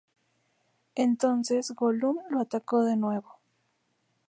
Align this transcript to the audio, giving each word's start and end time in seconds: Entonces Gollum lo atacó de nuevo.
Entonces 0.95 1.75
Gollum 1.75 2.17
lo 2.31 2.39
atacó 2.39 2.83
de 2.83 2.95
nuevo. 2.97 3.37